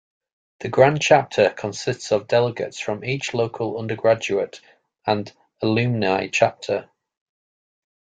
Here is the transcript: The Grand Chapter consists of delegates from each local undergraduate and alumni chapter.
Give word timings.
The 0.61 0.67
Grand 0.69 0.99
Chapter 0.99 1.51
consists 1.51 2.11
of 2.11 2.27
delegates 2.27 2.79
from 2.79 3.05
each 3.05 3.35
local 3.35 3.77
undergraduate 3.77 4.59
and 5.05 5.31
alumni 5.61 6.27
chapter. 6.27 6.89